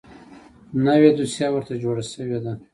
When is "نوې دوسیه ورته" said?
0.85-1.73